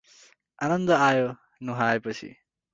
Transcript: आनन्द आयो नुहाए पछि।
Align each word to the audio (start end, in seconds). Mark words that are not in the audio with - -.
आनन्द 0.59 0.95
आयो 0.99 1.29
नुहाए 1.63 2.05
पछि। 2.05 2.35